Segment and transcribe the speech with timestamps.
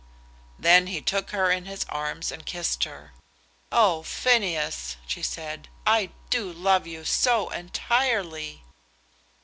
[0.57, 3.13] Then he took her in his arms and kissed her.
[3.71, 8.63] "Oh, Phineas!" she said, "I do love you so entirely!"